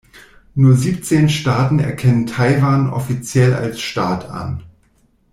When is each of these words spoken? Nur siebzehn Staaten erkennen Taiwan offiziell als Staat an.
Nur 0.55 0.77
siebzehn 0.77 1.29
Staaten 1.29 1.77
erkennen 1.77 2.25
Taiwan 2.25 2.89
offiziell 2.89 3.53
als 3.53 3.79
Staat 3.81 4.27
an. 4.31 4.63